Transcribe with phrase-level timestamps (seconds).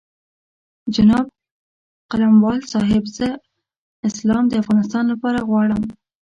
[0.93, 1.25] جناب
[2.11, 3.27] قلموال صاحب زه
[4.09, 5.81] اسلام د افغانستان لپاره غواړم.